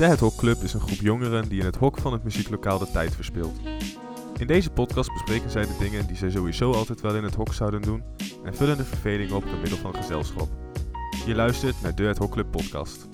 [0.00, 2.78] De Het Hok Club is een groep jongeren die in het hok van het muzieklokaal
[2.78, 3.60] de tijd verspilt.
[4.38, 7.54] In deze podcast bespreken zij de dingen die zij sowieso altijd wel in het hok
[7.54, 8.02] zouden doen
[8.44, 10.48] en vullen de verveling op door middel van gezelschap.
[11.26, 13.08] Je luistert naar de Het Hok Club podcast.